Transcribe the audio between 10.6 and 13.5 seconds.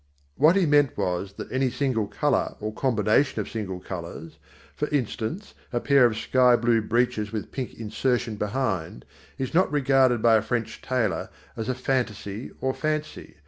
tailor as a fantaisie or fancy.